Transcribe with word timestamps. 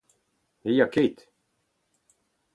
Ne'z 0.63 0.79
a 0.83 0.87
ket. 0.93 1.17